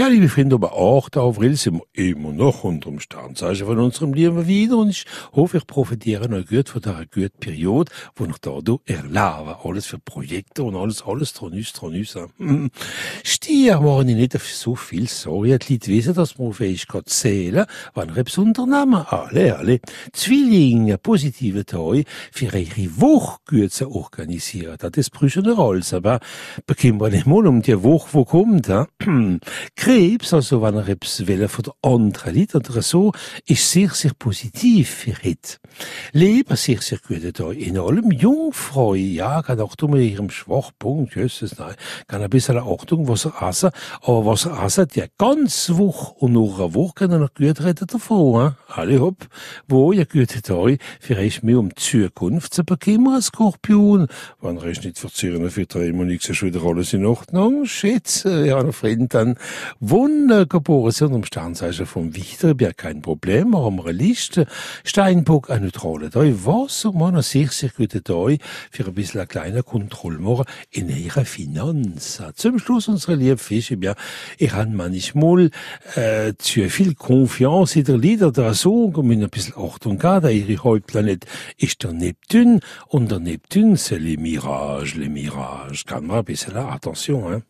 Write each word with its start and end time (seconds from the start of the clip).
Ja, 0.00 0.08
liebe 0.08 0.30
Freunde, 0.30 0.54
aber 0.54 0.72
8. 0.72 1.18
April 1.18 1.56
sind 1.56 1.74
wir 1.74 1.84
immer 1.92 2.32
noch 2.32 2.64
unter 2.64 2.88
dem 2.88 3.00
Sternzeichen 3.00 3.66
von 3.66 3.78
unserem 3.78 4.14
Leben 4.14 4.46
wieder 4.46 4.78
und 4.78 4.88
ich 4.88 5.04
hoffe, 5.34 5.58
ich 5.58 5.66
profitiere 5.66 6.26
noch 6.26 6.46
gut 6.46 6.70
von 6.70 6.80
dieser 6.80 7.04
guten 7.04 7.38
Periode, 7.38 7.92
wo 8.16 8.24
ich 8.24 8.38
da 8.38 8.52
erlebe. 8.86 9.58
Alles 9.62 9.84
für 9.84 9.98
Projekte 9.98 10.62
und 10.62 10.74
alles, 10.74 11.02
alles 11.02 11.34
tronüs, 11.34 11.74
tronüs. 11.74 12.16
Hm. 12.38 12.70
Stier 13.22 13.78
machen 13.80 14.08
ich 14.08 14.16
nicht 14.16 14.36
auf 14.36 14.48
so 14.48 14.74
viel 14.74 15.06
Sorge. 15.06 15.58
Die 15.58 15.74
Leute 15.74 15.88
wissen, 15.88 16.14
dass 16.14 16.38
man 16.38 16.54
Fähigkeit 16.54 17.06
zählen, 17.10 17.66
wenn 17.94 18.08
ihr 18.08 18.16
etwas 18.16 18.38
unternehmen. 18.38 19.04
Alle, 19.06 19.58
alle. 19.58 19.80
Zwillinge, 20.14 20.96
positive 20.96 21.66
Tage 21.66 22.04
für 22.32 22.46
ihre 22.46 23.00
Woche 23.02 23.38
gut 23.46 23.72
zu 23.74 23.90
organisieren. 23.90 24.78
Das 24.80 25.10
braucht 25.10 25.36
eine 25.36 25.52
Rolle. 25.52 25.82
Aber 25.92 26.20
bekommen 26.64 27.02
wir 27.02 27.10
nicht 27.10 27.26
mal 27.26 27.46
um 27.46 27.60
die 27.60 27.82
Woche, 27.82 28.08
wo 28.12 28.24
kommt. 28.24 28.70
Krebs, 29.90 30.32
also 30.32 30.62
wenn 30.62 30.76
er 30.76 30.86
etwas 30.86 31.26
will 31.26 31.48
von 31.48 31.64
der 31.64 31.74
anderen 31.82 32.36
Leute 32.36 32.58
oder 32.58 32.80
so, 32.80 33.10
ist 33.44 33.68
sehr, 33.68 33.88
sehr 33.90 34.12
positiv 34.16 34.88
für 34.88 35.16
ihn. 35.26 35.36
Leber 36.12 36.54
sehr, 36.54 36.80
sehr 36.80 36.98
gut 36.98 37.22
da. 37.40 37.50
In 37.50 37.76
allem 37.76 38.12
Jungfrau, 38.12 38.94
ja, 38.94 39.42
kann 39.42 39.60
Achtung 39.60 39.90
mit 39.90 40.08
ihrem 40.08 40.30
Schwachpunkt, 40.30 41.16
jösses, 41.16 41.58
nein, 41.58 41.74
kann 42.06 42.22
ein 42.22 42.30
bisschen 42.30 42.58
Achtung, 42.58 43.08
was 43.08 43.24
er 43.24 43.48
essen, 43.48 43.70
aber 44.02 44.26
was 44.26 44.44
er 44.44 44.62
essen, 44.62 44.86
die 44.94 45.02
ganz 45.18 45.70
Woche 45.70 46.14
und 46.20 46.34
nach 46.34 46.58
einer 46.58 46.74
Woche 46.74 46.94
kann 46.94 47.10
er 47.10 47.18
noch 47.18 47.34
gut 47.34 47.60
reden 47.60 47.88
davon, 47.88 48.40
hein? 48.40 48.56
Alle 48.68 49.00
hopp, 49.00 49.26
wo 49.66 49.90
ihr 49.90 50.06
gute 50.06 50.40
Tag, 50.40 50.78
vielleicht 51.00 51.42
mehr 51.42 51.58
um 51.58 51.70
die 51.70 51.74
Zukunft 51.74 52.54
zu 52.54 52.62
bekommen 52.62 53.08
als 53.08 53.26
Skorpion. 53.26 54.06
Wenn 54.40 54.56
er 54.56 54.66
ist 54.66 54.84
nicht 54.84 55.00
verzieren, 55.00 55.50
für 55.50 55.66
drei 55.66 55.92
Monate 55.92 56.30
ist 56.30 56.36
schon 56.36 56.54
wieder 56.54 56.64
alles 56.64 56.92
in 56.92 57.04
Ordnung. 57.04 57.64
Schätze, 57.66 58.46
ja, 58.46 58.60
ein 58.60 58.72
Freund 58.72 59.14
dann 59.14 59.36
geboren 59.80 60.92
sind 60.92 61.14
am 61.14 61.24
Sternzeichen 61.24 61.86
vom 61.86 62.14
Wichterberg 62.14 62.76
kein 62.76 63.00
Problem, 63.00 63.50
wir 63.50 63.64
haben 63.64 63.80
eine 63.80 63.92
Liste. 63.92 64.46
Steinbock 64.84 65.48
eine 65.48 65.66
neutrale 65.66 66.10
da 66.10 66.20
was 66.20 66.84
man 66.84 67.14
eine 67.14 67.22
sehr, 67.22 67.48
sehr 67.48 67.70
gute 67.70 68.02
Tag 68.02 68.38
für 68.70 68.86
ein 68.86 68.94
bisschen 68.94 69.20
eine 69.20 69.26
kleine 69.26 69.62
Kontrolle 69.62 70.44
in 70.70 70.90
ihrer 70.90 71.24
Finanzen. 71.24 72.26
Zum 72.34 72.58
Schluss 72.58 72.88
unsere 72.88 73.14
liebe 73.14 73.38
Fische, 73.38 73.78
ja, 73.80 73.94
ich 74.36 74.52
habe 74.52 74.70
manchmal 74.70 75.50
äh, 75.94 76.34
zu 76.36 76.68
viel 76.68 76.94
Confiance 76.94 77.78
in 77.78 77.86
der 77.86 77.96
Lieder 77.96 78.32
der 78.32 78.52
Song 78.52 78.94
und 78.94 79.06
mit 79.06 79.22
ein 79.22 79.30
bisschen 79.30 79.54
Achtung 79.56 79.98
gehabt, 79.98 80.28
ihre 80.28 80.62
Hauptplanet 80.62 81.24
ist 81.56 81.82
der 81.82 81.92
Neptun 81.92 82.60
und 82.88 83.10
der 83.10 83.20
Neptun, 83.20 83.76
c'est 83.76 83.98
les 83.98 84.18
mirages, 84.18 84.94
les 84.94 85.08
mirages. 85.08 85.86
Kann 85.86 86.06
man 86.06 86.18
ein 86.18 86.24
bisschen 86.24 86.56
Attention, 86.56 87.24
hein. 87.24 87.38